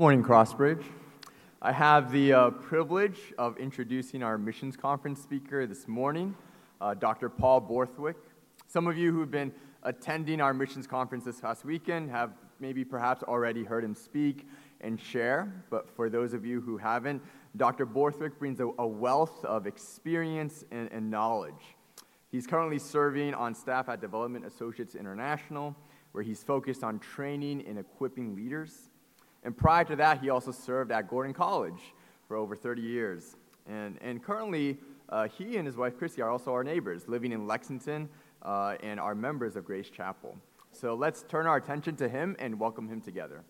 [0.00, 0.82] Morning, Crossbridge.
[1.60, 6.34] I have the uh, privilege of introducing our missions conference speaker this morning,
[6.80, 7.28] uh, Dr.
[7.28, 8.16] Paul Borthwick.
[8.66, 9.52] Some of you who've been
[9.82, 14.48] attending our missions conference this past weekend have maybe perhaps already heard him speak
[14.80, 17.20] and share, but for those of you who haven't,
[17.58, 17.84] Dr.
[17.84, 21.76] Borthwick brings a, a wealth of experience and, and knowledge.
[22.32, 25.76] He's currently serving on staff at Development Associates International,
[26.12, 28.88] where he's focused on training and equipping leaders.
[29.42, 31.80] And prior to that, he also served at Gordon College
[32.28, 33.36] for over 30 years.
[33.66, 37.46] And, and currently, uh, he and his wife Christy are also our neighbors, living in
[37.46, 38.08] Lexington
[38.42, 40.36] uh, and are members of Grace Chapel.
[40.72, 43.42] So let's turn our attention to him and welcome him together.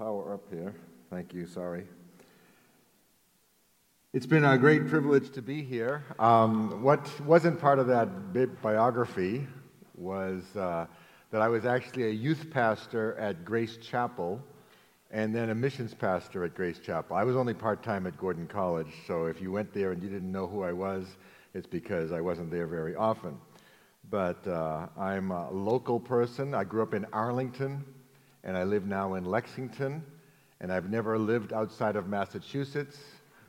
[0.00, 0.74] Power up here.
[1.10, 1.86] Thank you, sorry.
[4.14, 6.06] It's been a great privilege to be here.
[6.18, 9.46] Um, what wasn't part of that biography
[9.94, 10.86] was uh,
[11.30, 14.42] that I was actually a youth pastor at Grace Chapel
[15.10, 17.14] and then a missions pastor at Grace Chapel.
[17.14, 20.08] I was only part time at Gordon College, so if you went there and you
[20.08, 21.04] didn't know who I was,
[21.52, 23.36] it's because I wasn't there very often.
[24.08, 26.54] But uh, I'm a local person.
[26.54, 27.84] I grew up in Arlington,
[28.44, 30.02] and I live now in Lexington,
[30.60, 32.98] and I've never lived outside of Massachusetts,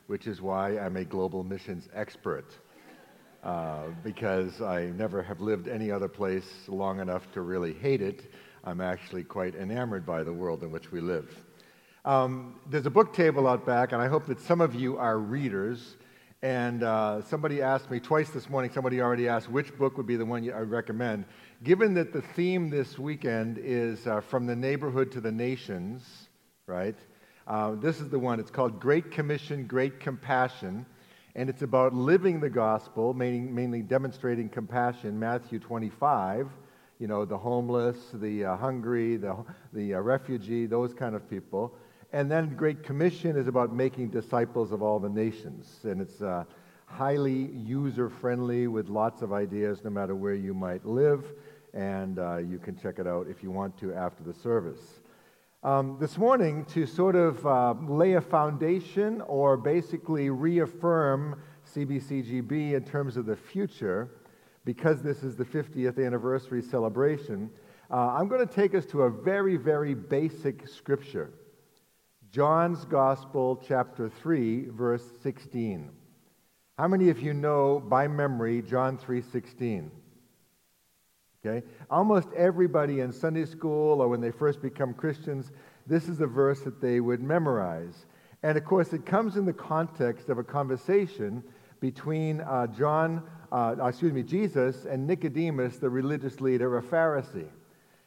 [0.06, 2.54] which is why I'm a global missions expert.
[3.42, 8.32] Uh, because I never have lived any other place long enough to really hate it.
[8.62, 11.28] I'm actually quite enamored by the world in which we live.
[12.04, 15.18] Um, there's a book table out back, and I hope that some of you are
[15.18, 15.96] readers.
[16.42, 20.16] And uh, somebody asked me twice this morning, somebody already asked which book would be
[20.16, 21.24] the one I recommend.
[21.62, 26.02] Given that the theme this weekend is uh, from the neighborhood to the nations,
[26.66, 26.96] right?
[27.46, 28.40] Uh, this is the one.
[28.40, 30.84] It's called Great Commission, Great Compassion.
[31.36, 35.16] And it's about living the gospel, mainly, mainly demonstrating compassion.
[35.20, 36.48] Matthew 25,
[36.98, 39.36] you know, the homeless, the uh, hungry, the,
[39.72, 41.76] the uh, refugee, those kind of people.
[42.12, 45.78] And then Great Commission is about making disciples of all the nations.
[45.84, 46.42] And it's uh,
[46.86, 51.24] highly user friendly with lots of ideas no matter where you might live
[51.74, 55.00] and uh, you can check it out if you want to after the service.
[55.62, 61.40] Um, this morning, to sort of uh, lay a foundation or basically reaffirm
[61.74, 64.10] CBCGB in terms of the future,
[64.64, 67.48] because this is the 50th anniversary celebration,
[67.90, 71.32] uh, I'm going to take us to a very, very basic scripture.
[72.32, 75.90] John's Gospel, chapter 3, verse 16.
[76.78, 79.90] How many of you know by memory John 3:16?
[81.44, 81.66] Okay?
[81.90, 85.50] Almost everybody in Sunday school or when they first become Christians,
[85.88, 88.06] this is a verse that they would memorize.
[88.44, 91.42] And of course, it comes in the context of a conversation
[91.80, 97.48] between uh, John, uh, excuse me, Jesus and Nicodemus, the religious leader, a Pharisee.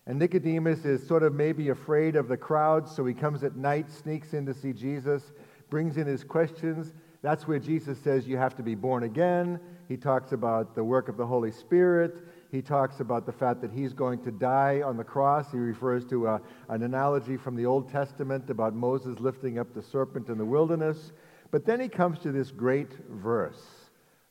[0.07, 3.91] And Nicodemus is sort of maybe afraid of the crowd, so he comes at night,
[3.91, 5.33] sneaks in to see Jesus,
[5.69, 6.93] brings in his questions.
[7.21, 9.59] That's where Jesus says you have to be born again.
[9.89, 12.15] He talks about the work of the Holy Spirit.
[12.55, 15.51] He talks about the fact that he's going to die on the cross.
[15.51, 19.81] He refers to a, an analogy from the Old Testament about Moses lifting up the
[19.81, 21.11] serpent in the wilderness.
[21.51, 23.61] But then he comes to this great verse.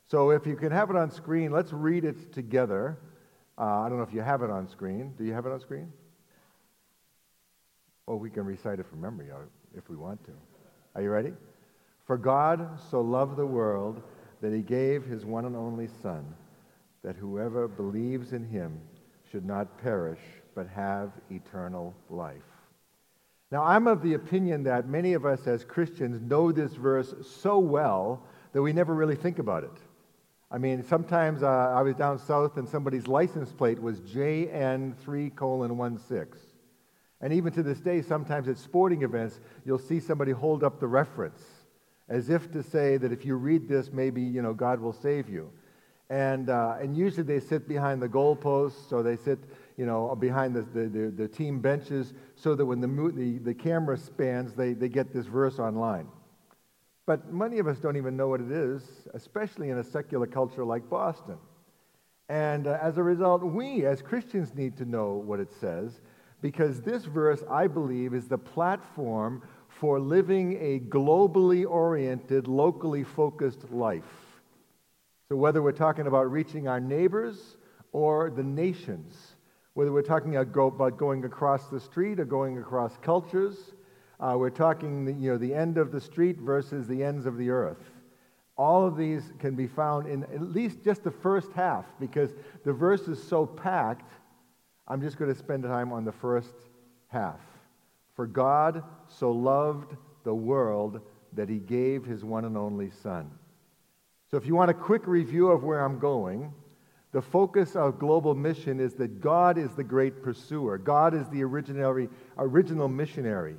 [0.07, 2.97] So if you can have it on screen, let's read it together.
[3.59, 5.13] Uh, I don't know if you have it on screen.
[5.19, 5.93] Do you have it on screen?
[8.07, 9.37] Well, we can recite it from memory uh,
[9.77, 10.31] if we want to.
[10.95, 11.33] Are you ready?
[12.07, 14.01] For God so loved the world
[14.41, 16.25] that he gave his one and only Son
[17.05, 18.79] that whoever believes in him
[19.31, 20.19] should not perish,
[20.55, 22.41] but have eternal life.
[23.51, 27.59] Now, I'm of the opinion that many of us as Christians know this verse so
[27.59, 28.23] well
[28.53, 29.77] that we never really think about it.
[30.49, 35.99] I mean, sometimes uh, I was down south and somebody's license plate was JN3 colon
[35.99, 36.25] 16.
[37.21, 40.87] And even to this day, sometimes at sporting events, you'll see somebody hold up the
[40.87, 41.43] reference
[42.09, 45.29] as if to say that if you read this, maybe, you know, God will save
[45.29, 45.51] you.
[46.09, 49.39] And, uh, and usually they sit behind the goalposts or they sit
[49.77, 53.97] you know, behind the, the, the, team benches so that when the, the, the camera
[53.97, 56.07] spans, they, they get this verse online.
[57.05, 60.63] But many of us don't even know what it is, especially in a secular culture
[60.63, 61.37] like Boston.
[62.29, 66.01] And uh, as a result, we as Christians need to know what it says
[66.41, 73.71] because this verse, I believe, is the platform for living a globally oriented, locally focused
[73.71, 74.24] life.
[75.29, 77.57] So, whether we're talking about reaching our neighbors
[77.91, 79.35] or the nations,
[79.75, 83.73] whether we're talking about going across the street or going across cultures.
[84.21, 87.37] Uh, we're talking, the, you know, the end of the street versus the ends of
[87.37, 87.91] the earth.
[88.57, 92.31] All of these can be found in at least just the first half because
[92.63, 94.13] the verse is so packed.
[94.87, 96.53] I'm just going to spend time on the first
[97.07, 97.41] half.
[98.15, 101.01] For God so loved the world
[101.33, 103.29] that he gave his one and only Son.
[104.35, 106.51] So, if you want a quick review of where I'm going,
[107.13, 110.77] the focus of global mission is that God is the great pursuer.
[110.77, 113.55] God is the original, original missionary.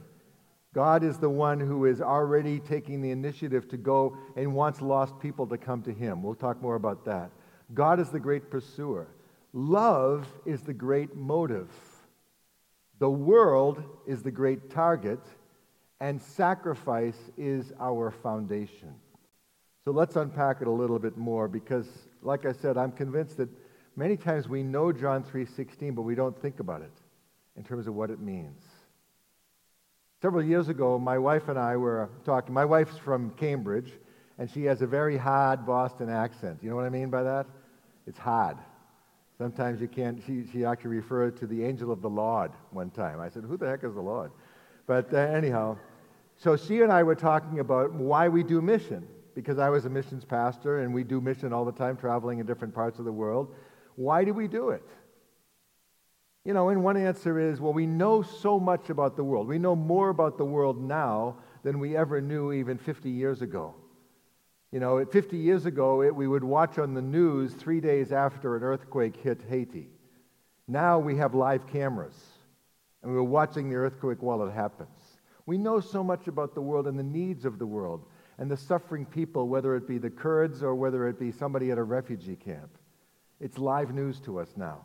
[0.74, 5.18] God is the one who is already taking the initiative to go and wants lost
[5.18, 6.22] people to come to Him.
[6.22, 7.30] We'll talk more about that.
[7.72, 9.08] God is the great pursuer.
[9.54, 11.70] Love is the great motive.
[12.98, 15.20] The world is the great target,
[16.00, 18.94] and sacrifice is our foundation.
[19.86, 21.86] So let's unpack it a little bit more because,
[22.20, 23.48] like I said, I'm convinced that
[23.94, 26.90] many times we know John 3:16, but we don't think about it
[27.56, 28.60] in terms of what it means.
[30.20, 32.52] Several years ago, my wife and I were talking.
[32.52, 33.92] My wife's from Cambridge,
[34.38, 36.58] and she has a very hard Boston accent.
[36.64, 37.46] You know what I mean by that?
[38.08, 38.56] It's hard.
[39.38, 40.20] Sometimes you can't.
[40.26, 43.20] She, she actually referred to the angel of the Lord one time.
[43.20, 44.32] I said, Who the heck is the Lord?
[44.88, 45.78] But uh, anyhow,
[46.36, 49.06] so she and I were talking about why we do mission,
[49.36, 52.46] because I was a missions pastor and we do mission all the time, traveling in
[52.46, 53.54] different parts of the world.
[53.94, 54.82] Why do we do it?
[56.44, 59.46] You know, and one answer is well, we know so much about the world.
[59.46, 63.74] We know more about the world now than we ever knew even 50 years ago.
[64.72, 68.56] You know, 50 years ago, it, we would watch on the news three days after
[68.56, 69.90] an earthquake hit Haiti.
[70.66, 72.16] Now we have live cameras,
[73.02, 74.98] and we're watching the earthquake while it happens.
[75.44, 78.06] We know so much about the world and the needs of the world
[78.38, 81.78] and the suffering people, whether it be the Kurds or whether it be somebody at
[81.78, 82.70] a refugee camp.
[83.40, 84.84] It's live news to us now.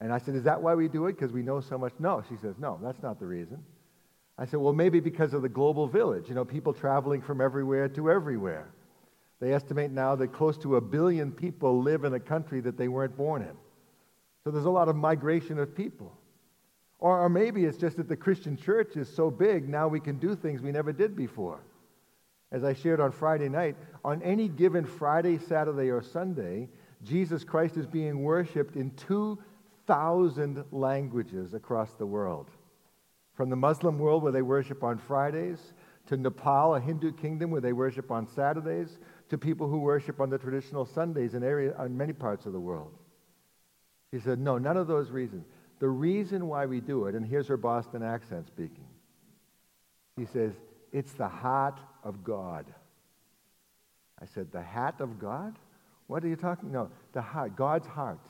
[0.00, 1.14] And I said, Is that why we do it?
[1.14, 1.92] Because we know so much?
[1.98, 2.22] No.
[2.28, 3.62] She says, No, that's not the reason.
[4.36, 7.88] I said, Well, maybe because of the global village, you know, people traveling from everywhere
[7.90, 8.70] to everywhere.
[9.40, 12.88] They estimate now that close to a billion people live in a country that they
[12.88, 13.56] weren't born in.
[14.42, 16.12] So there's a lot of migration of people.
[16.98, 20.18] Or, or maybe it's just that the Christian church is so big, now we can
[20.18, 21.60] do things we never did before.
[22.50, 26.68] As I shared on Friday night, on any given Friday, Saturday, or Sunday,
[27.02, 29.38] Jesus Christ is being worshiped in two
[29.86, 32.50] thousand languages across the world.
[33.34, 35.72] From the Muslim world, where they worship on Fridays,
[36.06, 38.98] to Nepal, a Hindu kingdom where they worship on Saturdays,
[39.28, 42.60] to people who worship on the traditional Sundays in, area, in many parts of the
[42.60, 42.92] world.
[44.10, 45.46] He said, No, none of those reasons.
[45.80, 48.86] The reason why we do it, and here's her Boston accent speaking,
[50.16, 50.54] he says,
[50.92, 52.66] It's the heart of God.
[54.20, 55.58] I said, The hat of God?
[56.06, 56.72] What are you talking?
[56.72, 58.26] No, the heart, God's heart.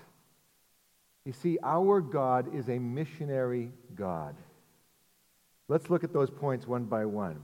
[1.24, 4.34] You see, our God is a missionary God.
[5.68, 7.42] Let's look at those points one by one.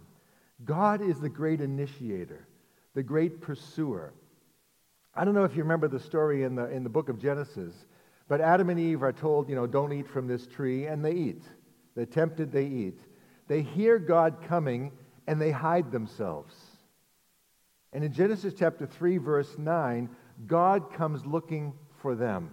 [0.64, 2.46] God is the great initiator,
[2.94, 4.12] the great pursuer.
[5.14, 7.74] I don't know if you remember the story in the, in the book of Genesis,
[8.26, 11.12] but Adam and Eve are told, you know, don't eat from this tree, and they
[11.12, 11.42] eat.
[11.94, 12.98] They're tempted, they eat.
[13.46, 14.90] They hear God coming,
[15.26, 16.54] and they hide themselves.
[17.92, 20.08] And in Genesis chapter 3, verse 9,
[20.46, 22.50] God comes looking for them.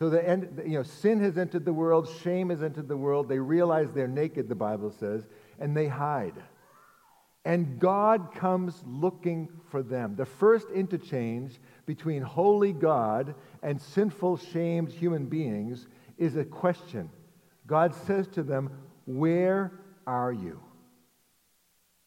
[0.00, 3.28] So the end, you know, sin has entered the world, shame has entered the world.
[3.28, 5.26] They realize they're naked, the Bible says,
[5.60, 6.34] and they hide.
[7.44, 10.16] And God comes looking for them.
[10.16, 15.86] The first interchange between holy God and sinful, shamed human beings
[16.18, 17.10] is a question.
[17.66, 18.70] God says to them,
[19.06, 19.72] Where
[20.06, 20.60] are you?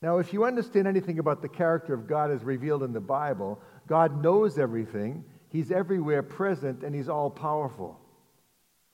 [0.01, 3.59] Now, if you understand anything about the character of God as revealed in the Bible,
[3.87, 5.25] God knows everything.
[5.49, 7.99] He's everywhere present and he's all powerful.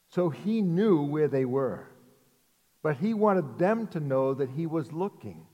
[0.10, 1.88] So he knew where they were.
[2.81, 5.45] But he wanted them to know that he was looking.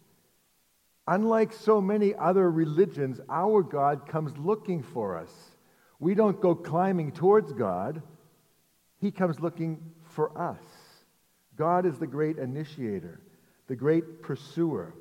[1.07, 5.31] Unlike so many other religions, our God comes looking for us.
[5.99, 8.01] We don't go climbing towards God,
[8.99, 10.61] He comes looking for us.
[11.55, 13.21] God is the great initiator,
[13.67, 14.93] the great pursuer.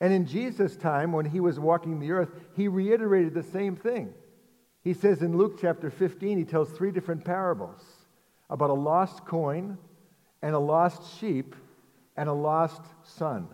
[0.00, 4.14] And in Jesus' time, when He was walking the earth, He reiterated the same thing.
[4.82, 7.82] He says in Luke chapter 15, he tells three different parables
[8.48, 9.76] about a lost coin
[10.40, 11.54] and a lost sheep
[12.16, 13.48] and a lost son.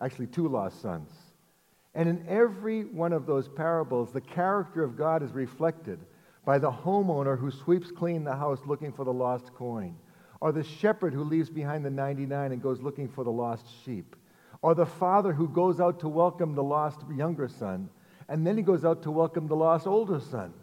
[0.00, 1.10] Actually, two lost sons.
[1.94, 6.00] And in every one of those parables, the character of God is reflected
[6.44, 9.96] by the homeowner who sweeps clean the house looking for the lost coin,
[10.40, 14.16] or the shepherd who leaves behind the 99 and goes looking for the lost sheep,
[14.62, 17.90] or the father who goes out to welcome the lost younger son
[18.28, 20.54] and then he goes out to welcome the lost older son.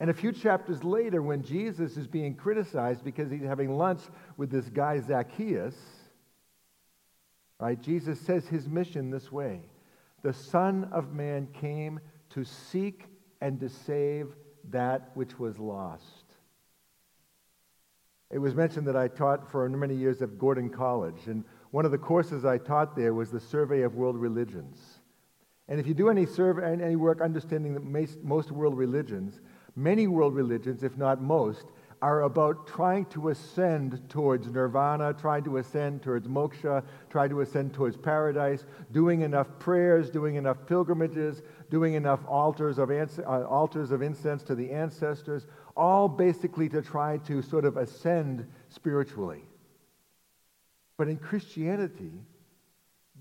[0.00, 4.00] And a few chapters later, when Jesus is being criticized because he's having lunch
[4.36, 5.74] with this guy Zacchaeus,
[7.60, 9.62] right, Jesus says his mission this way
[10.22, 13.06] The Son of Man came to seek
[13.40, 14.34] and to save
[14.70, 16.34] that which was lost.
[18.30, 21.90] It was mentioned that I taught for many years at Gordon College, and one of
[21.90, 25.00] the courses I taught there was the Survey of World Religions.
[25.68, 27.90] And if you do any survey, any work understanding
[28.22, 29.40] most world religions,
[29.74, 31.64] many world religions, if not most,
[32.02, 37.72] are about trying to ascend towards nirvana, trying to ascend towards moksha, trying to ascend
[37.72, 44.02] towards paradise, doing enough prayers, doing enough pilgrimages, doing enough altars of, uh, altars of
[44.02, 49.44] incense to the ancestors, all basically to try to sort of ascend spiritually.
[51.02, 52.12] But in Christianity,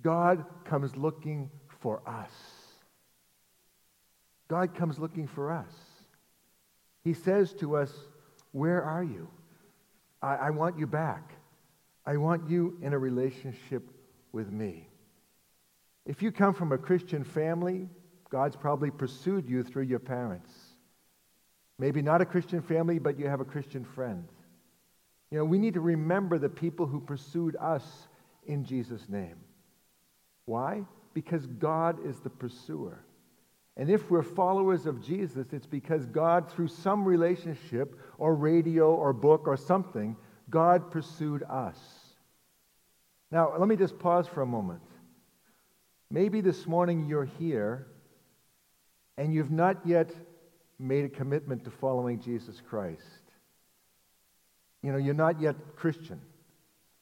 [0.04, 2.30] God comes looking for us.
[4.48, 5.74] God comes looking for us.
[7.04, 7.92] He says to us,
[8.52, 9.28] where are you?
[10.22, 11.34] I, I want you back.
[12.06, 13.90] I want you in a relationship
[14.32, 14.88] with me.
[16.06, 17.90] If you come from a Christian family,
[18.30, 20.52] God's probably pursued you through your parents.
[21.80, 24.28] Maybe not a Christian family, but you have a Christian friend.
[25.32, 28.08] You know, we need to remember the people who pursued us
[28.46, 29.38] in Jesus' name.
[30.46, 30.84] Why?
[31.14, 33.00] Because God is the pursuer.
[33.78, 39.14] And if we're followers of Jesus, it's because God, through some relationship or radio or
[39.14, 40.18] book or something,
[40.50, 41.80] God pursued us.
[43.32, 44.82] Now, let me just pause for a moment.
[46.10, 47.88] Maybe this morning you're here
[49.18, 50.12] and you've not yet
[50.78, 53.21] made a commitment to following Jesus Christ.
[54.82, 56.22] You know, you're not yet Christian.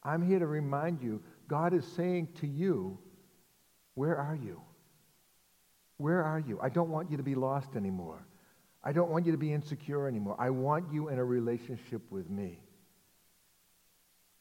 [0.04, 2.98] I'm here to remind you God is saying to you,
[3.96, 4.62] Where are you?
[5.98, 6.60] Where are you?
[6.62, 8.26] I don't want you to be lost anymore.
[8.84, 10.38] I don't want you to be insecure anymore.
[10.40, 12.62] I want you in a relationship with me.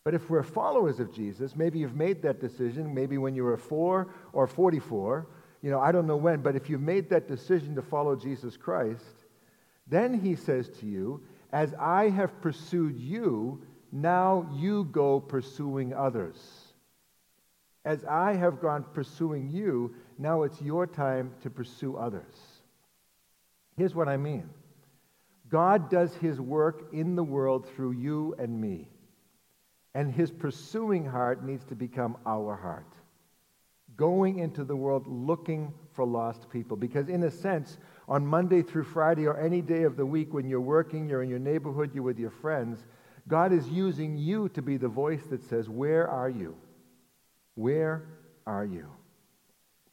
[0.05, 3.57] But if we're followers of Jesus, maybe you've made that decision, maybe when you were
[3.57, 5.27] four or 44,
[5.61, 8.57] you know, I don't know when, but if you've made that decision to follow Jesus
[8.57, 9.27] Christ,
[9.89, 16.37] then he says to you, As I have pursued you, now you go pursuing others.
[17.85, 22.35] As I have gone pursuing you, now it's your time to pursue others.
[23.77, 24.51] Here's what I mean
[25.49, 28.91] God does his work in the world through you and me.
[29.95, 32.93] And his pursuing heart needs to become our heart.
[33.97, 36.77] Going into the world looking for lost people.
[36.77, 37.79] Because, in a sense,
[38.09, 41.29] on Monday through Friday or any day of the week when you're working, you're in
[41.29, 42.87] your neighborhood, you're with your friends,
[43.29, 46.57] God is using you to be the voice that says, Where are you?
[47.55, 48.09] Where
[48.47, 48.89] are you?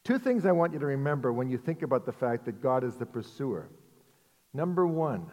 [0.06, 2.84] Two things I want you to remember when you think about the fact that God
[2.84, 3.70] is the pursuer.
[4.54, 5.26] Number one,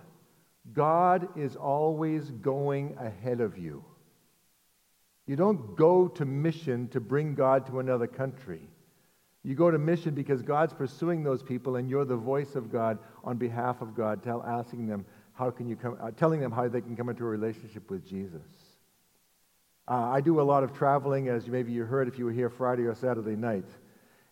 [0.73, 3.85] God is always going ahead of you.
[5.27, 8.69] You don't go to mission to bring God to another country.
[9.45, 12.99] You go to mission because God's pursuing those people and you're the voice of God
[13.25, 16.69] on behalf of God, tell, asking them how can you come, uh, telling them how
[16.69, 18.47] they can come into a relationship with Jesus.
[19.89, 22.51] Uh, I do a lot of traveling, as maybe you heard if you were here
[22.51, 23.65] Friday or Saturday night.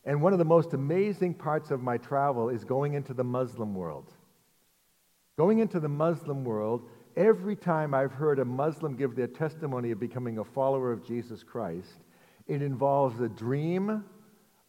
[0.04, 3.74] And one of the most amazing parts of my travel is going into the Muslim
[3.74, 4.12] world.
[5.36, 9.98] Going into the Muslim world, every time I've heard a Muslim give their testimony of
[9.98, 12.04] becoming a follower of Jesus Christ,
[12.46, 14.04] it involves a dream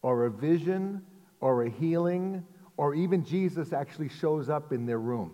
[0.02, 1.02] or a vision
[1.40, 2.46] or a healing
[2.78, 5.34] or even Jesus actually shows up in their room.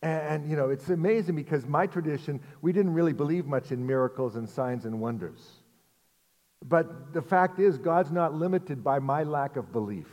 [0.00, 4.36] And, you know, it's amazing because my tradition, we didn't really believe much in miracles
[4.36, 5.40] and signs and wonders.
[6.64, 10.08] But the fact is, God's not limited by my lack of belief.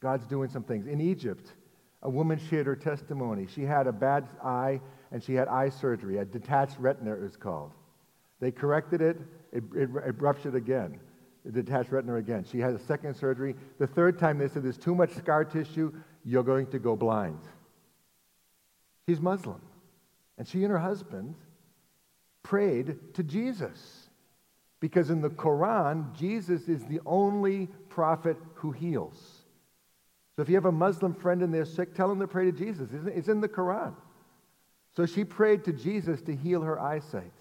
[0.00, 0.86] God's doing some things.
[0.86, 1.52] In Egypt,
[2.02, 3.46] a woman shared her testimony.
[3.46, 4.80] She had a bad eye
[5.12, 7.72] and she had eye surgery, a detached retina, it was called.
[8.40, 9.18] They corrected it,
[9.52, 10.98] it, it, it ruptured again,
[11.50, 12.44] detached retina again.
[12.50, 13.54] She had a second surgery.
[13.78, 15.92] The third time they said, There's too much scar tissue,
[16.24, 17.40] you're going to go blind.
[19.08, 19.60] She's Muslim.
[20.38, 21.34] And she and her husband
[22.42, 24.08] prayed to Jesus.
[24.80, 29.42] Because in the Quran, Jesus is the only prophet who heals.
[30.36, 32.52] So if you have a Muslim friend and they're sick, tell them to pray to
[32.52, 32.88] Jesus.
[32.92, 33.94] It's in the Quran.
[34.96, 37.32] So she prayed to Jesus to heal her eyesight.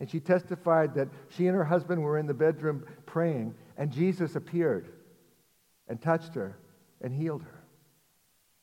[0.00, 4.36] And she testified that she and her husband were in the bedroom praying, and Jesus
[4.36, 4.90] appeared
[5.88, 6.56] and touched her
[7.00, 7.64] and healed her.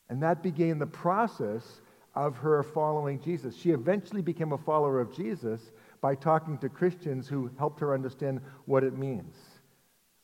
[0.10, 1.82] And that began the process
[2.13, 3.56] of her following Jesus.
[3.56, 8.39] She eventually became a follower of Jesus by talking to Christians who helped her understand
[8.65, 9.36] what it means.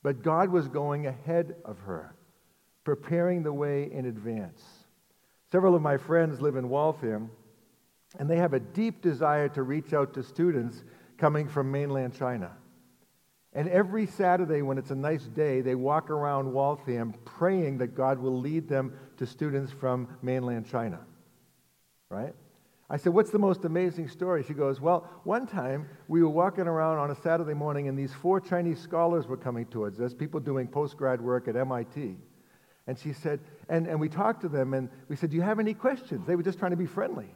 [0.04, 2.16] But God was going ahead of her,
[2.84, 4.64] preparing the way in advance.
[5.52, 7.30] Several of my friends live in Waltham,
[8.18, 10.84] and they have a deep desire to reach out to students
[11.22, 12.52] coming from mainland China.
[13.54, 18.18] And every Saturday, when it's a nice day, they walk around Waltham praying that God
[18.18, 21.00] will lead them to students from mainland China.
[22.10, 22.34] Right?
[22.90, 24.44] I said, What's the most amazing story?
[24.44, 28.14] She goes, Well, one time we were walking around on a Saturday morning, and these
[28.14, 32.18] four Chinese scholars were coming towards us, people doing postgrad work at MIT.
[32.88, 35.60] And she said, and, and we talked to them, and we said, Do you have
[35.60, 36.26] any questions?
[36.26, 37.30] They were just trying to be friendly.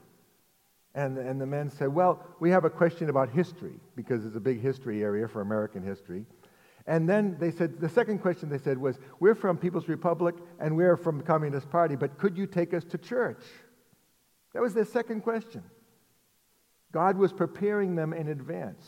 [0.96, 4.40] And, and the men said, Well, we have a question about history, because it's a
[4.40, 6.25] big history area for American history.
[6.88, 10.75] And then they said, the second question they said was, We're from People's Republic and
[10.78, 13.44] we're from the Communist Party, but could you take us to church?
[14.54, 15.64] That was their second question.
[16.94, 18.88] God was preparing them in advance.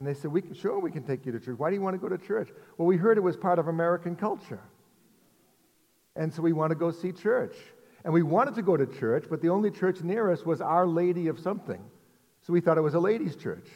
[0.00, 1.58] And they said, we can, Sure, we can take you to church.
[1.58, 2.48] Why do you want to go to church?
[2.76, 4.62] Well, we heard it was part of American culture.
[6.16, 7.54] And so we want to go see church.
[8.04, 10.86] And we wanted to go to church, but the only church near us was Our
[10.86, 11.82] Lady of something.
[12.42, 13.68] So we thought it was a ladies' church.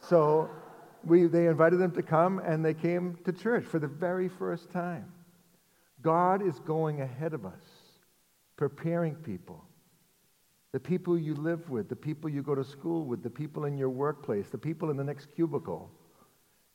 [0.00, 0.50] So
[1.04, 4.70] we, they invited them to come, and they came to church for the very first
[4.72, 5.12] time.
[6.02, 7.62] God is going ahead of us,
[8.56, 9.64] preparing people.
[10.72, 13.78] The people you live with, the people you go to school with, the people in
[13.78, 15.90] your workplace, the people in the next cubicle.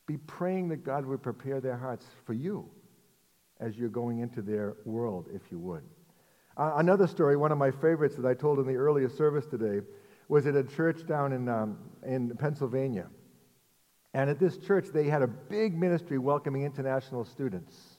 [0.07, 2.67] Be praying that God would prepare their hearts for you
[3.59, 5.83] as you're going into their world, if you would.
[6.58, 9.86] Uh, another story, one of my favorites that I told in the earlier service today,
[10.27, 13.08] was at a church down in, um, in Pennsylvania.
[14.13, 17.98] And at this church, they had a big ministry welcoming international students.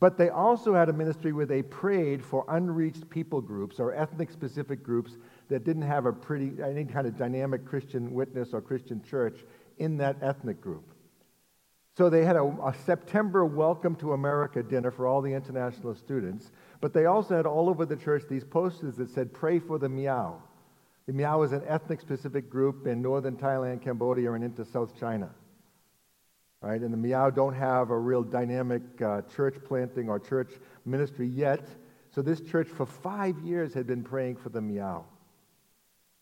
[0.00, 4.32] But they also had a ministry where they prayed for unreached people groups or ethnic
[4.32, 5.16] specific groups
[5.48, 9.44] that didn't have a pretty, any kind of dynamic Christian witness or Christian church
[9.78, 10.91] in that ethnic group.
[11.94, 16.50] So they had a, a, September Welcome to America dinner for all the international students,
[16.80, 19.90] but they also had all over the church these posters that said, Pray for the
[19.90, 20.42] Miao.
[21.06, 25.28] The Miao is an ethnic specific group in northern Thailand, Cambodia, and into South China.
[26.62, 26.80] Right?
[26.80, 30.52] And the Miao don't have a real dynamic uh, church planting or church
[30.86, 31.68] ministry yet.
[32.14, 35.04] So this church for five years had been praying for the Miao.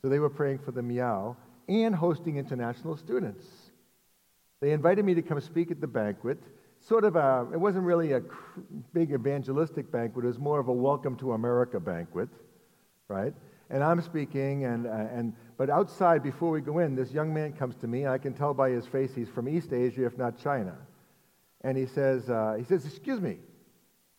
[0.03, 1.37] So they were praying for the Miao
[1.69, 3.70] and hosting international students.
[4.61, 6.39] They invited me to come speak at the banquet.
[6.81, 8.23] Sort of a, it wasn't really a
[8.93, 12.29] big evangelistic banquet, it was more of a welcome to America banquet,
[13.09, 13.35] right?
[13.69, 17.53] And I'm speaking, and, uh, and, but outside, before we go in, this young man
[17.53, 18.07] comes to me.
[18.07, 20.77] I can tell by his face he's from East Asia, if not China.
[21.61, 23.37] And he says, uh, he says, Excuse me,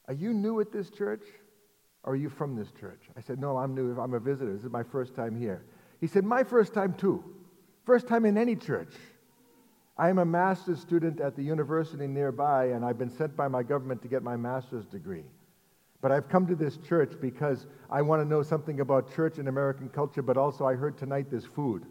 [0.07, 1.23] are you new at this church?
[2.03, 3.01] Or are you from this church?
[3.17, 3.99] I said, No, I'm new.
[3.99, 4.53] I'm a visitor.
[4.53, 5.63] This is my first time here.
[5.99, 7.23] He said, My first time too.
[7.85, 8.93] First time in any church.
[10.01, 13.61] I am a master's student at the university nearby, and I've been sent by my
[13.61, 15.25] government to get my master's degree.
[16.01, 19.47] But I've come to this church because I want to know something about church and
[19.47, 21.85] American culture, but also I heard tonight there's food.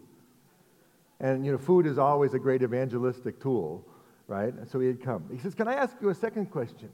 [1.21, 3.87] And, you know, food is always a great evangelistic tool,
[4.27, 4.53] right?
[4.53, 5.23] And so he had come.
[5.31, 6.89] He says, Can I ask you a second question?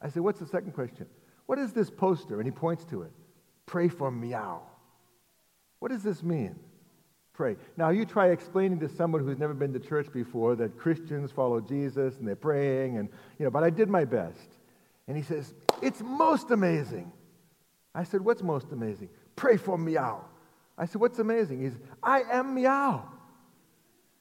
[0.00, 1.04] I said, What's the second question?
[1.44, 2.40] What is this poster?
[2.40, 3.12] And he points to it.
[3.66, 4.62] Pray for Miao.
[5.80, 6.58] What does this mean?
[7.34, 7.56] Pray.
[7.76, 11.60] Now, you try explaining to someone who's never been to church before that Christians follow
[11.60, 14.54] Jesus and they're praying, and, you know, but I did my best.
[15.08, 17.12] And he says, It's most amazing.
[17.92, 19.08] I said, What's most amazing?
[19.34, 20.24] Pray for Miao.
[20.78, 21.60] I said, What's amazing?
[21.60, 23.04] He's, I am Miao.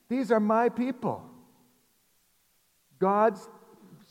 [0.10, 1.23] These are my people.
[2.97, 3.47] God's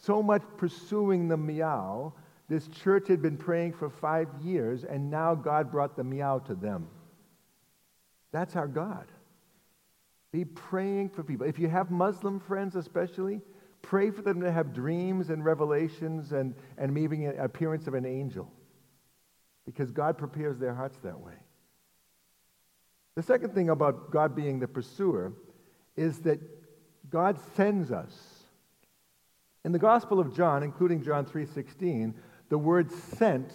[0.02, 2.14] so much pursuing the Miao.
[2.48, 6.54] This church had been praying for five years, and now God brought the Miao to
[6.54, 6.86] them.
[8.32, 9.06] That's our God.
[10.32, 11.46] Be praying for people.
[11.46, 13.42] If you have Muslim friends, especially,
[13.82, 18.06] Pray for them to have dreams and revelations and, and maybe an appearance of an
[18.06, 18.50] angel
[19.66, 21.34] because God prepares their hearts that way.
[23.16, 25.32] The second thing about God being the pursuer
[25.96, 26.40] is that
[27.10, 28.44] God sends us.
[29.64, 32.14] In the Gospel of John, including John 3:16,
[32.48, 33.52] the word sent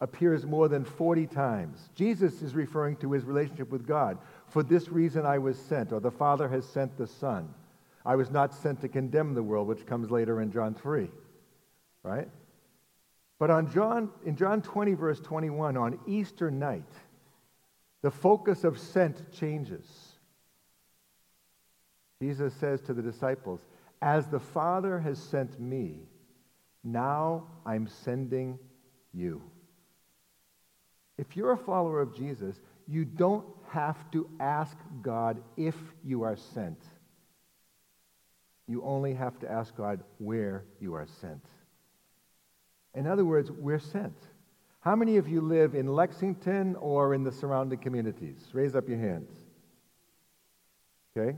[0.00, 1.88] appears more than 40 times.
[1.94, 4.18] Jesus is referring to his relationship with God.
[4.48, 7.52] For this reason I was sent, or the Father has sent the Son.
[8.04, 11.08] I was not sent to condemn the world, which comes later in John 3.
[12.02, 12.28] Right?
[13.38, 16.84] But on John, in John 20, verse 21, on Easter night,
[18.02, 19.84] the focus of sent changes.
[22.20, 23.60] Jesus says to the disciples,
[24.00, 26.00] As the Father has sent me,
[26.84, 28.58] now I'm sending
[29.12, 29.42] you.
[31.18, 35.74] If you're a follower of Jesus, you don't have to ask God if
[36.04, 36.78] you are sent.
[38.68, 41.44] You only have to ask God where you are sent.
[42.94, 44.16] In other words, we're sent.
[44.80, 48.38] How many of you live in Lexington or in the surrounding communities?
[48.52, 49.30] Raise up your hands.
[51.16, 51.36] Okay?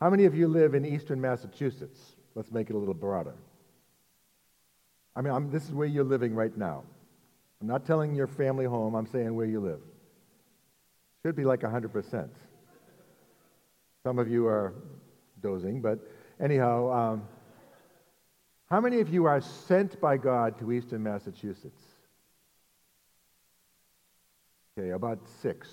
[0.00, 1.98] How many of you live in eastern Massachusetts?
[2.34, 3.34] Let's make it a little broader.
[5.16, 6.84] I mean, I'm, this is where you're living right now.
[7.60, 9.80] I'm not telling your family home, I'm saying where you live.
[11.22, 12.28] Should be like 100%.
[14.02, 14.72] Some of you are
[15.42, 15.98] dozing, but
[16.40, 17.22] anyhow, um,
[18.70, 21.82] how many of you are sent by God to eastern Massachusetts?
[24.78, 25.68] Okay, about six.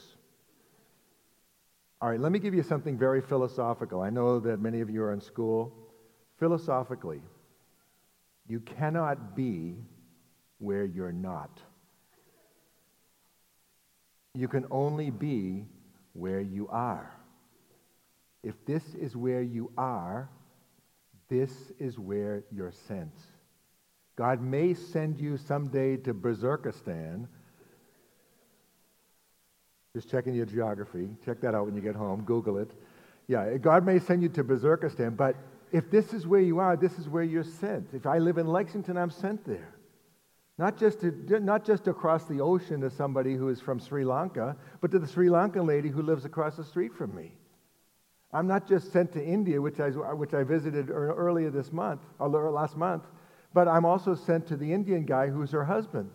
[2.02, 4.02] All right, let me give you something very philosophical.
[4.02, 5.73] I know that many of you are in school.
[6.38, 7.21] Philosophically,
[8.47, 9.76] you cannot be
[10.60, 11.62] where you're not.
[14.38, 15.65] You can only be
[16.13, 17.12] where you are.
[18.43, 20.30] If this is where you are,
[21.28, 23.13] this is where you're sent.
[24.15, 27.28] God may send you someday to Berserkistan.
[29.95, 31.10] Just checking your geography.
[31.26, 32.21] Check that out when you get home.
[32.23, 32.69] Google it.
[33.28, 35.36] Yeah, God may send you to Berserkistan, but
[35.71, 37.89] if this is where you are, this is where you're sent.
[37.91, 39.73] If I live in Lexington, I'm sent there.
[40.58, 44.56] Not just, to, not just across the ocean to somebody who is from Sri Lanka,
[44.82, 47.32] but to the Sri Lankan lady who lives across the street from me.
[48.34, 52.52] I'm not just sent to India, which I, which I visited earlier this month, or
[52.52, 53.04] last month,
[53.54, 56.10] but I'm also sent to the Indian guy who's her husband,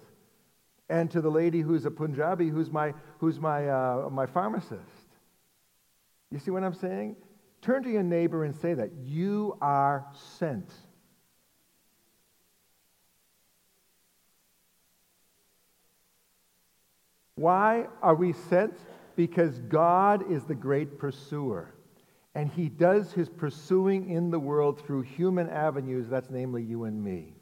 [0.91, 4.83] and to the lady who's a Punjabi who's my, who's my, uh, my pharmacist.
[6.31, 7.17] You see what I'm saying?
[7.61, 8.91] Turn to your neighbor and say that.
[9.05, 10.05] You are
[10.39, 10.73] sent.
[17.43, 18.79] Why are we sent?
[19.17, 21.75] Because God is the great pursuer.
[22.37, 27.03] And he does his pursuing in the world through human avenues, that's namely you and
[27.03, 27.35] me.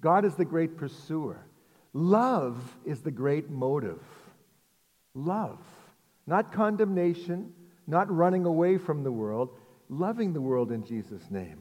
[0.00, 1.46] God is the great pursuer.
[1.92, 4.02] Love is the great motive.
[5.14, 5.60] Love.
[6.26, 7.52] Not condemnation,
[7.86, 9.50] not running away from the world,
[9.88, 11.60] loving the world in Jesus' name.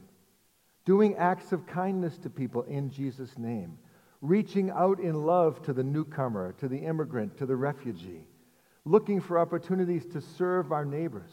[0.85, 3.77] Doing acts of kindness to people in Jesus' name.
[4.21, 8.23] Reaching out in love to the newcomer, to the immigrant, to the refugee.
[8.85, 11.31] Looking for opportunities to serve our neighbors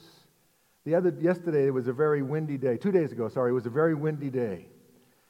[0.89, 2.79] the other, yesterday, it was a very windy day.
[2.79, 4.69] Two days ago, sorry, it was a very windy day.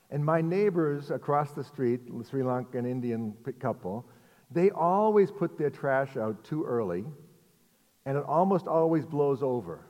[0.09, 4.07] And my neighbors across the street, Sri Lankan Indian couple,
[4.53, 7.05] they always put their trash out too early,
[8.07, 9.85] and it almost always blows over.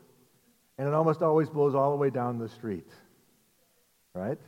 [0.78, 2.88] And it almost always blows all the way down the street.
[4.14, 4.38] Right?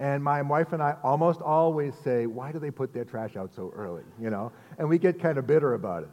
[0.00, 3.54] And my wife and I almost always say, Why do they put their trash out
[3.54, 4.02] so early?
[4.20, 4.52] You know?
[4.78, 6.10] And we get kind of bitter about it.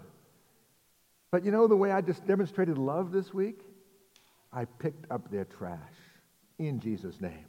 [1.31, 3.61] But you know the way I just demonstrated love this week?
[4.53, 5.79] I picked up their trash
[6.59, 7.45] in Jesus' name.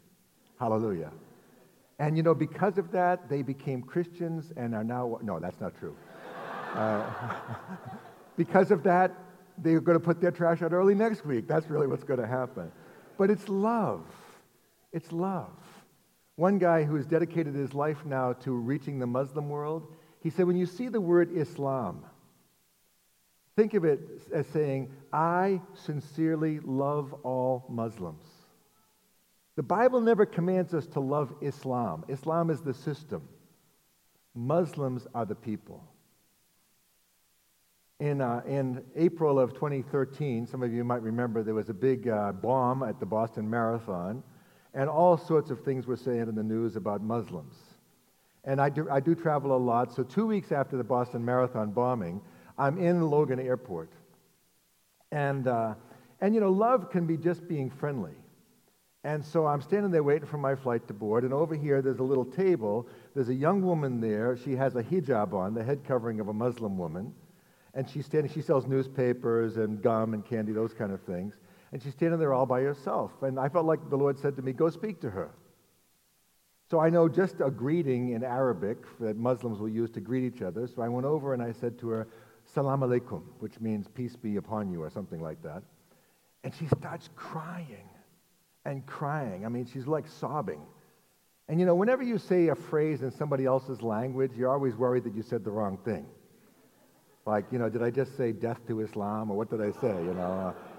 [0.58, 1.10] Hallelujah.
[1.98, 5.78] And you know, because of that, they became Christians and are now, no, that's not
[5.78, 5.96] true.
[6.72, 7.04] Uh,
[8.38, 9.12] because of that,
[9.58, 11.46] they're going to put their trash out early next week.
[11.46, 12.72] That's really what's going to happen.
[13.18, 14.06] But it's love.
[14.90, 15.52] It's love.
[16.42, 19.86] One guy who has dedicated his life now to reaching the Muslim world,
[20.20, 22.04] he said, when you see the word Islam,
[23.54, 24.00] Think of it
[24.32, 28.24] as saying, I sincerely love all Muslims.
[29.56, 32.04] The Bible never commands us to love Islam.
[32.08, 33.28] Islam is the system.
[34.34, 35.84] Muslims are the people.
[38.00, 42.08] In, uh, in April of 2013, some of you might remember there was a big
[42.08, 44.24] uh, bomb at the Boston Marathon,
[44.74, 47.54] and all sorts of things were said in the news about Muslims.
[48.44, 51.70] And I do, I do travel a lot, so two weeks after the Boston Marathon
[51.70, 52.20] bombing,
[52.58, 53.90] I'm in Logan Airport.
[55.12, 55.74] And, uh,
[56.20, 58.14] and, you know, love can be just being friendly.
[59.04, 61.98] And so I'm standing there waiting for my flight to board, and over here there's
[61.98, 62.86] a little table.
[63.14, 64.36] There's a young woman there.
[64.36, 67.12] She has a hijab on, the head covering of a Muslim woman.
[67.74, 71.34] And she's standing, she sells newspapers and gum and candy, those kind of things.
[71.72, 73.10] And she's standing there all by herself.
[73.22, 75.30] And I felt like the Lord said to me, Go speak to her.
[76.70, 80.42] So I know just a greeting in Arabic that Muslims will use to greet each
[80.42, 80.66] other.
[80.66, 82.08] So I went over and I said to her,
[82.54, 85.62] Salam alaikum, which means peace be upon you or something like that.
[86.44, 87.88] And she starts crying
[88.64, 89.44] and crying.
[89.44, 90.62] I mean, she's like sobbing.
[91.48, 95.04] And you know, whenever you say a phrase in somebody else's language, you're always worried
[95.04, 96.06] that you said the wrong thing.
[97.26, 99.94] Like, you know, did I just say death to Islam or what did I say?
[99.94, 100.71] You know, uh,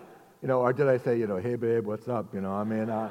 [0.44, 2.32] you know, or did I say, you know, hey babe, what's up?
[2.36, 3.10] You know, I mean, uh,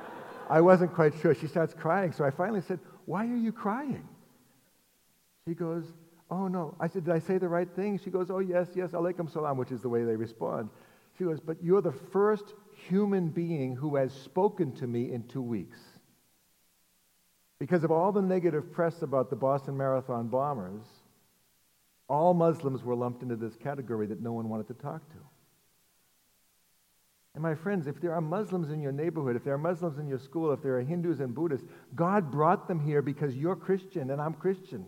[0.49, 1.35] I wasn't quite sure.
[1.35, 4.07] She starts crying, so I finally said, why are you crying?
[5.49, 5.85] She goes,
[6.31, 6.75] Oh, no.
[6.81, 7.99] I said, Did I say the right thing?
[8.03, 10.71] She goes, Oh, yes, yes, alaikum salam, which is the way they respond.
[11.19, 12.55] She goes, But you're the first
[12.89, 15.79] human being who has spoken to me in two weeks.
[17.59, 20.83] Because of all the negative press about the Boston Marathon bombers,
[22.09, 25.19] All Muslims were lumped into this category that no one wanted to talk to.
[27.35, 30.07] And my friends, if there are Muslims in your neighborhood, if there are Muslims in
[30.07, 34.11] your school, if there are Hindus and Buddhists, God brought them here because you're Christian
[34.11, 34.85] and I'm Christian.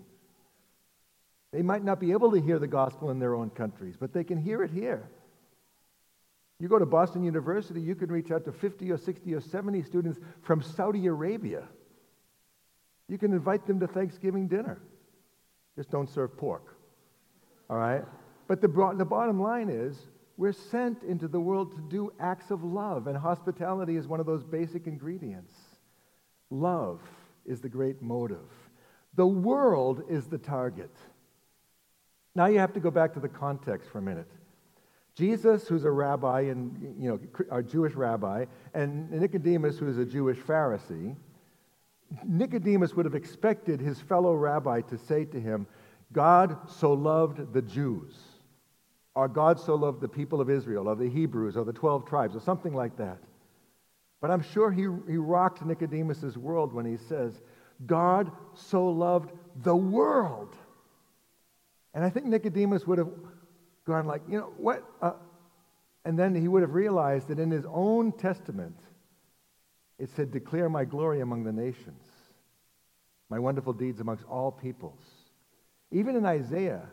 [1.52, 4.24] They might not be able to hear the gospel in their own countries, but they
[4.24, 5.08] can hear it here.
[6.60, 9.82] You go to Boston University, you can reach out to 50 or 60 or 70
[9.82, 11.64] students from Saudi Arabia.
[13.08, 14.80] You can invite them to Thanksgiving dinner.
[15.76, 16.76] Just don't serve pork.
[17.68, 18.04] All right?
[18.48, 19.96] But the, the bottom line is
[20.36, 24.26] we're sent into the world to do acts of love, and hospitality is one of
[24.26, 25.54] those basic ingredients.
[26.50, 27.00] Love
[27.46, 28.48] is the great motive.
[29.14, 30.90] The world is the target.
[32.34, 34.30] Now you have to go back to the context for a minute.
[35.14, 37.20] Jesus, who's a rabbi and you know
[37.50, 41.14] a Jewish rabbi, and Nicodemus, who's a Jewish Pharisee,
[42.24, 45.66] Nicodemus would have expected his fellow rabbi to say to him,
[46.12, 48.14] God so loved the Jews,
[49.14, 52.34] or God so loved the people of Israel, or the Hebrews, or the 12 tribes,
[52.34, 53.18] or something like that.
[54.20, 57.40] But I'm sure he, he rocked Nicodemus' world when he says,
[57.86, 59.30] God so loved
[59.62, 60.56] the world.
[61.92, 63.10] And I think Nicodemus would have
[63.86, 64.84] gone like, you know, what?
[65.00, 65.12] Uh,
[66.04, 68.76] and then he would have realized that in his own testament,
[69.98, 72.02] it said, declare my glory among the nations,
[73.30, 75.00] my wonderful deeds amongst all peoples.
[75.92, 76.88] Even in Isaiah,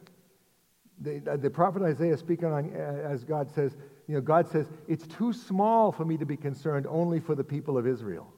[1.02, 3.76] the, uh, the prophet Isaiah speaking on, uh, as God says,
[4.08, 7.44] you know, God says, it's too small for me to be concerned only for the
[7.44, 8.32] people of Israel.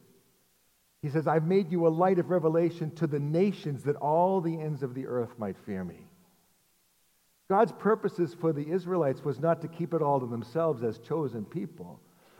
[1.01, 4.59] He says, I've made you a light of revelation to the nations that all the
[4.59, 6.07] ends of the earth might fear me.
[7.49, 11.43] God's purposes for the Israelites was not to keep it all to themselves as chosen
[11.43, 11.99] people.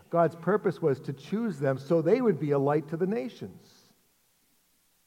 [0.10, 3.68] God's purpose was to choose them so they would be a light to the nations.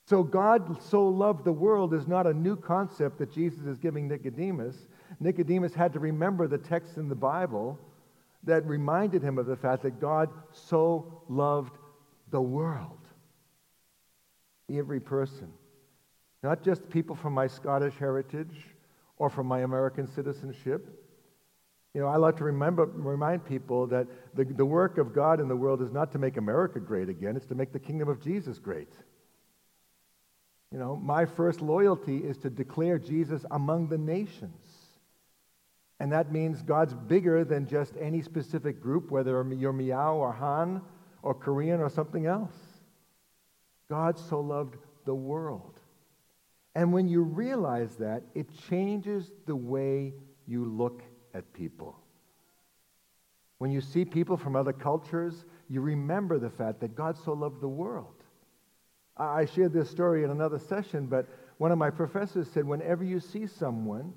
[0.09, 4.07] So, God so loved the world is not a new concept that Jesus is giving
[4.07, 4.77] Nicodemus.
[5.21, 7.79] Nicodemus had to remember the text in the Bible
[8.45, 11.77] that reminded him of the fact that God so loved
[12.31, 12.99] the world.
[14.73, 15.53] Every person,
[16.43, 18.67] not just people from my Scottish heritage
[19.19, 21.03] or from my American citizenship.
[21.95, 25.49] You know, I like to remember, remind people that the, the work of God in
[25.49, 28.21] the world is not to make America great again, it's to make the kingdom of
[28.21, 28.93] Jesus great.
[30.73, 34.76] You know, my first loyalty is to declare Jesus among the nations.
[35.99, 40.83] And that means God's bigger than just any specific group, whether you're Miao or Han
[41.23, 42.55] or Korean or something else.
[43.89, 45.81] God so loved the world.
[46.75, 50.13] And when you realize that, it changes the way
[50.47, 51.99] you look at people.
[53.59, 57.63] When you see people from other cultures, you remember the fact that God so loved
[57.63, 58.23] the world.
[59.17, 63.19] I shared this story in another session, but one of my professors said whenever you
[63.19, 64.13] see someone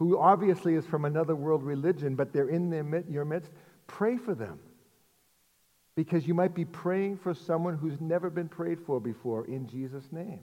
[0.00, 3.52] who obviously is from another world religion, but they're in your midst,
[3.86, 4.58] pray for them.
[5.94, 10.10] Because you might be praying for someone who's never been prayed for before in Jesus'
[10.10, 10.40] name.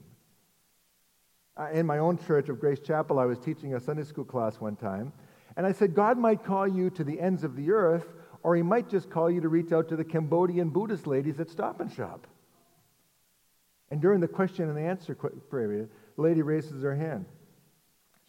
[1.72, 4.76] In my own church of Grace Chapel, I was teaching a Sunday school class one
[4.76, 5.12] time,
[5.56, 8.06] and I said, God might call you to the ends of the earth,
[8.44, 11.50] or he might just call you to reach out to the Cambodian Buddhist ladies at
[11.50, 12.28] Stop and Shop.
[13.90, 15.16] And during the question and answer
[15.50, 17.24] period, the lady raises her hand.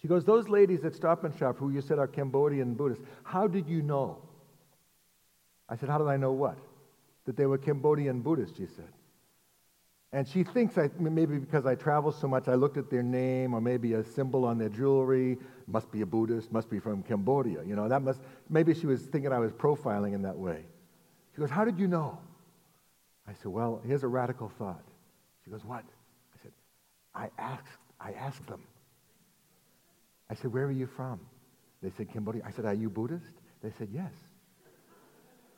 [0.01, 3.47] She goes, Those ladies at Stop and Shop who you said are Cambodian Buddhists, how
[3.47, 4.17] did you know?
[5.67, 6.57] I said, How did I know what?
[7.25, 8.91] That they were Cambodian Buddhists, she said.
[10.11, 13.53] And she thinks I, maybe because I travel so much, I looked at their name
[13.53, 15.37] or maybe a symbol on their jewelry.
[15.67, 17.63] Must be a Buddhist, must be from Cambodia.
[17.63, 20.63] You know, that must, maybe she was thinking I was profiling in that way.
[21.35, 22.17] She goes, How did you know?
[23.27, 24.83] I said, Well, here's a radical thought.
[25.45, 25.83] She goes, What?
[25.83, 26.51] I said,
[27.13, 27.67] I asked,
[27.99, 28.63] I asked them.
[30.29, 31.19] I said, Where are you from?
[31.81, 32.43] They said, Cambodia.
[32.45, 33.33] I said, Are you Buddhist?
[33.63, 34.11] They said, Yes.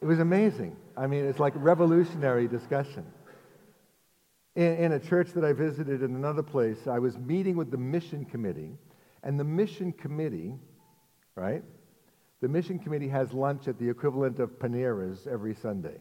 [0.01, 0.75] It was amazing.
[0.97, 3.05] I mean, it's like revolutionary discussion.
[4.55, 7.77] In, in, a church that I visited in another place, I was meeting with the
[7.77, 8.77] mission committee,
[9.23, 10.55] and the mission committee,
[11.35, 11.63] right?
[12.41, 15.97] The mission committee has lunch at the equivalent of Panera's every Sunday.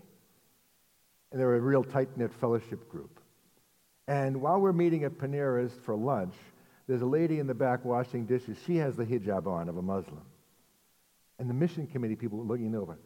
[1.31, 3.21] And they're a real tight knit fellowship group.
[4.09, 6.35] And while we're meeting at Panera's for lunch,
[6.91, 8.59] there's a lady in the back washing dishes.
[8.67, 10.23] She has the hijab on of a Muslim.
[11.39, 12.99] And the mission committee people were looking over.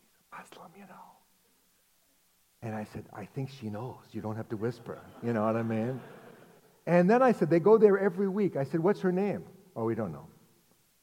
[0.00, 0.94] She's a Muslim, you know.
[2.62, 3.98] And I said, I think she knows.
[4.12, 4.98] You don't have to whisper.
[5.22, 6.00] You know what I mean?
[6.86, 8.56] And then I said, they go there every week.
[8.56, 9.44] I said, what's her name?
[9.76, 10.26] Oh, we don't know.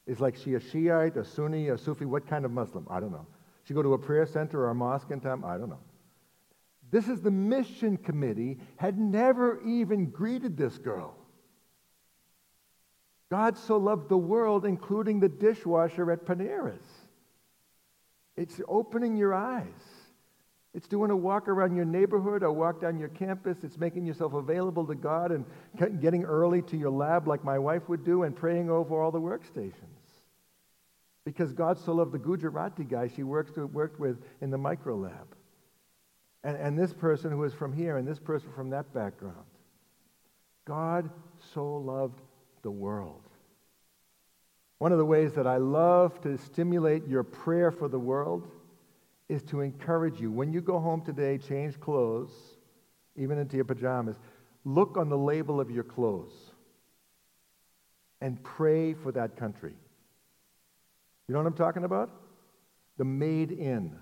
[0.08, 2.04] Is like she a Shiite, a Sunni, a Sufi?
[2.04, 2.84] What kind of Muslim?
[2.90, 3.28] I don't know.
[3.62, 5.44] She go to a prayer center or a mosque in time?
[5.44, 5.78] I don't know.
[6.90, 11.14] This is the mission committee, had never even greeted this girl.
[13.30, 16.86] God so loved the world, including the dishwasher at Panera's.
[18.36, 19.66] It's opening your eyes.
[20.72, 23.58] It's doing a walk around your neighborhood a walk down your campus.
[23.64, 25.44] It's making yourself available to God and
[26.00, 29.20] getting early to your lab like my wife would do and praying over all the
[29.20, 29.74] workstations.
[31.24, 34.96] Because God so loved the Gujarati guy she works to, worked with in the micro
[34.96, 35.34] lab.
[36.42, 39.36] And, and this person who is from here and this person from that background.
[40.64, 41.10] God
[41.52, 42.20] so loved
[42.62, 43.22] the world.
[44.78, 48.48] One of the ways that I love to stimulate your prayer for the world
[49.28, 50.30] is to encourage you.
[50.30, 52.32] When you go home today, change clothes,
[53.16, 54.16] even into your pajamas,
[54.64, 56.32] look on the label of your clothes
[58.20, 59.74] and pray for that country.
[61.28, 62.10] You know what I'm talking about?
[62.96, 63.96] The made in.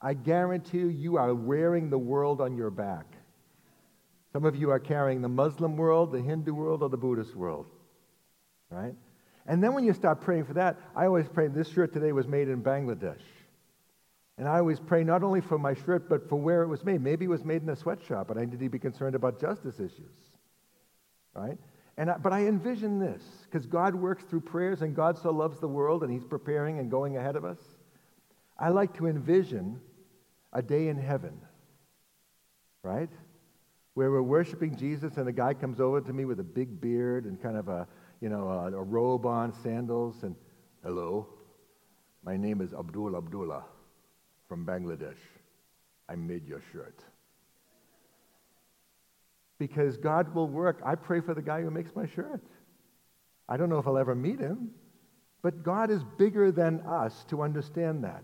[0.00, 3.06] I guarantee you, you are wearing the world on your back.
[4.38, 7.66] Some of you are carrying the Muslim world, the Hindu world, or the Buddhist world.
[8.70, 8.94] Right?
[9.48, 12.28] And then when you start praying for that, I always pray this shirt today was
[12.28, 13.18] made in Bangladesh.
[14.36, 17.02] And I always pray not only for my shirt, but for where it was made.
[17.02, 19.80] Maybe it was made in a sweatshop, and I need to be concerned about justice
[19.80, 20.14] issues.
[21.34, 21.58] Right?
[21.96, 25.58] And I, but I envision this, because God works through prayers, and God so loves
[25.58, 27.58] the world, and He's preparing and going ahead of us.
[28.56, 29.80] I like to envision
[30.52, 31.40] a day in heaven,
[32.84, 33.10] right?
[33.98, 37.24] Where we're worshiping Jesus, and a guy comes over to me with a big beard
[37.24, 37.88] and kind of a,
[38.20, 40.36] you know, a, a robe on, sandals, and
[40.84, 41.26] hello,
[42.22, 43.64] my name is Abdul Abdullah
[44.48, 45.18] from Bangladesh.
[46.08, 47.02] I made your shirt.
[49.58, 50.80] Because God will work.
[50.86, 52.44] I pray for the guy who makes my shirt.
[53.48, 54.70] I don't know if I'll ever meet him,
[55.42, 58.22] but God is bigger than us to understand that.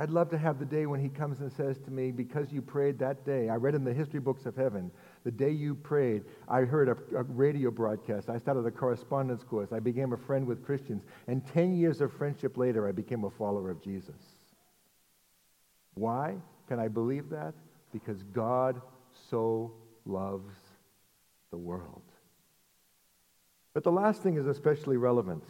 [0.00, 2.62] I'd love to have the day when he comes and says to me, Because you
[2.62, 4.92] prayed that day, I read in the history books of heaven,
[5.24, 8.30] the day you prayed, I heard a, a, radio broadcast.
[8.30, 9.72] I started a correspondence course.
[9.72, 11.02] I became a friend with Christians.
[11.26, 14.14] And 10 years of friendship later, I became a follower of Jesus.
[15.94, 16.36] Why
[16.68, 17.54] can I believe that?
[17.92, 18.80] Because God
[19.30, 19.72] so
[20.06, 20.54] loves
[21.50, 22.02] the world.
[23.74, 25.42] But the last thing is especially relevant.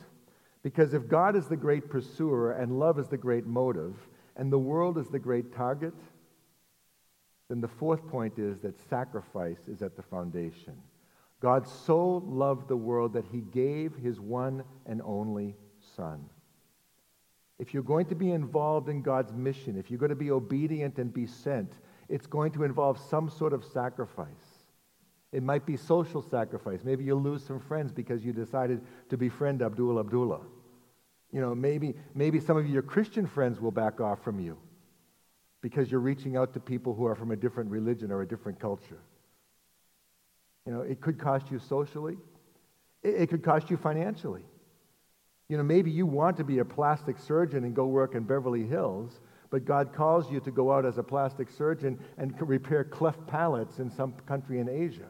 [0.62, 3.94] Because if God is the great pursuer and love is the great motive,
[4.38, 5.94] and the world is the great target,
[7.48, 10.74] then the fourth point is that sacrifice is at the foundation.
[11.40, 15.56] God so loved the world that he gave his one and only
[15.96, 16.24] Son.
[17.58, 20.98] If you're going to be involved in God's mission, if you're going to be obedient
[20.98, 21.72] and be sent,
[22.08, 24.26] it's going to involve some sort of sacrifice.
[25.32, 26.80] It might be social sacrifice.
[26.84, 30.40] Maybe you'll lose some friends because you decided to befriend Abdul Abdullah.
[31.32, 34.56] You know, maybe, maybe some of your Christian friends will back off from you
[35.60, 38.58] because you're reaching out to people who are from a different religion or a different
[38.58, 39.00] culture.
[40.66, 42.16] You know, it could cost you socially.
[43.02, 44.42] It, it could cost you financially.
[45.48, 48.66] You know, maybe you want to be a plastic surgeon and go work in Beverly
[48.66, 53.26] Hills, but God calls you to go out as a plastic surgeon and repair cleft
[53.26, 55.08] palates in some country in Asia.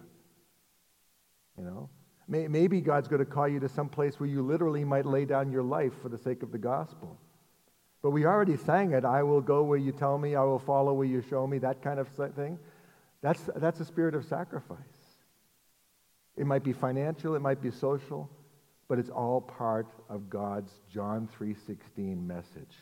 [1.57, 1.90] You know,
[2.29, 5.51] maybe God's going to call you to some place where you literally might lay down
[5.51, 7.19] your life for the sake of the gospel.
[8.03, 10.93] But we already sang it I will go where you tell me, I will follow
[10.93, 12.59] where you show me, that kind of thing.
[13.23, 14.79] That's, that's a spirit of sacrifice.
[16.37, 18.31] It might be financial, it might be social,
[18.87, 22.77] but it's all part of God's John 3:16 message.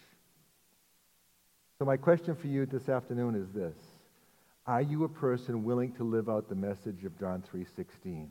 [1.79, 3.77] So my question for you this afternoon is this:
[4.67, 8.29] Are you a person willing to live out the message of John 3:16?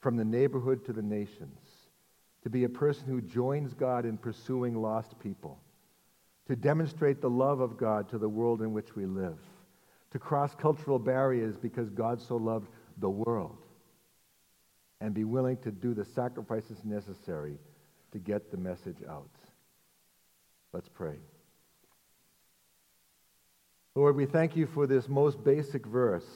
[0.00, 1.58] From the neighborhood to the nations,
[2.42, 5.58] to be a person who joins God in pursuing lost people,
[6.46, 9.38] to demonstrate the love of God to the world in which we live,
[10.12, 13.58] to cross cultural barriers because God so loved the world
[15.00, 17.58] and be willing to do the sacrifices necessary
[18.12, 19.30] to get the message out.
[20.72, 21.16] Let's pray.
[23.94, 26.28] Lord, we thank you for this most basic verse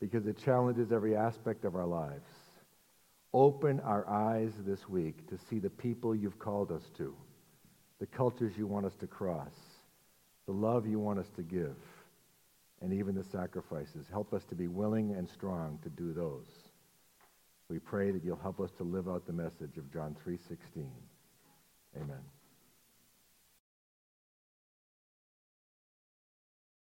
[0.00, 2.28] because it challenges every aspect of our lives.
[3.34, 7.14] Open our eyes this week to see the people you've called us to,
[7.98, 9.54] the cultures you want us to cross,
[10.46, 11.76] the love you want us to give,
[12.82, 14.06] and even the sacrifices.
[14.10, 16.48] Help us to be willing and strong to do those.
[17.68, 20.90] We pray that you'll help us to live out the message of John 3:16.
[21.96, 22.20] Amen.